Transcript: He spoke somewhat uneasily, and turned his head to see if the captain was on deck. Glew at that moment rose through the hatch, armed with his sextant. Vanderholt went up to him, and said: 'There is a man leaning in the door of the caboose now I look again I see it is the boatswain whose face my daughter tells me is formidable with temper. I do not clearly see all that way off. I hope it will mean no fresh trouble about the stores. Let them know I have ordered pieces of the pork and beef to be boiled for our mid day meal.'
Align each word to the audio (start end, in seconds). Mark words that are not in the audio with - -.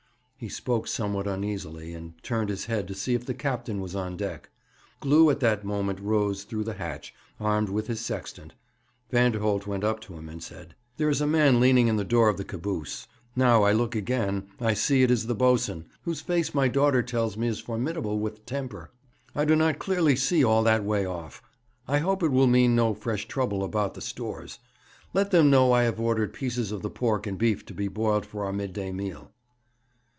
He 0.43 0.49
spoke 0.49 0.87
somewhat 0.87 1.27
uneasily, 1.27 1.93
and 1.93 2.15
turned 2.23 2.49
his 2.49 2.65
head 2.65 2.87
to 2.87 2.95
see 2.95 3.13
if 3.13 3.27
the 3.27 3.33
captain 3.35 3.79
was 3.79 3.93
on 3.95 4.17
deck. 4.17 4.49
Glew 4.99 5.29
at 5.29 5.39
that 5.41 5.63
moment 5.63 5.99
rose 5.99 6.45
through 6.45 6.63
the 6.63 6.73
hatch, 6.73 7.13
armed 7.39 7.69
with 7.69 7.85
his 7.85 7.99
sextant. 8.01 8.55
Vanderholt 9.11 9.67
went 9.67 9.83
up 9.83 9.99
to 9.99 10.15
him, 10.15 10.27
and 10.29 10.41
said: 10.41 10.73
'There 10.97 11.09
is 11.11 11.21
a 11.21 11.27
man 11.27 11.59
leaning 11.59 11.87
in 11.87 11.97
the 11.97 12.03
door 12.03 12.27
of 12.27 12.37
the 12.37 12.43
caboose 12.43 13.05
now 13.35 13.61
I 13.61 13.71
look 13.73 13.95
again 13.95 14.47
I 14.59 14.73
see 14.73 15.03
it 15.03 15.11
is 15.11 15.27
the 15.27 15.35
boatswain 15.35 15.85
whose 16.05 16.21
face 16.21 16.55
my 16.55 16.67
daughter 16.67 17.03
tells 17.03 17.37
me 17.37 17.47
is 17.47 17.59
formidable 17.59 18.17
with 18.17 18.47
temper. 18.47 18.89
I 19.35 19.45
do 19.45 19.55
not 19.55 19.77
clearly 19.77 20.15
see 20.15 20.43
all 20.43 20.63
that 20.63 20.83
way 20.83 21.05
off. 21.05 21.43
I 21.87 21.99
hope 21.99 22.23
it 22.23 22.31
will 22.31 22.47
mean 22.47 22.75
no 22.75 22.95
fresh 22.95 23.27
trouble 23.27 23.63
about 23.63 23.93
the 23.93 24.01
stores. 24.01 24.57
Let 25.13 25.29
them 25.29 25.51
know 25.51 25.71
I 25.71 25.83
have 25.83 25.99
ordered 25.99 26.33
pieces 26.33 26.71
of 26.71 26.81
the 26.81 26.89
pork 26.89 27.27
and 27.27 27.37
beef 27.37 27.63
to 27.67 27.75
be 27.75 27.87
boiled 27.87 28.25
for 28.25 28.43
our 28.43 28.51
mid 28.53 28.73
day 28.73 28.91
meal.' 28.91 29.31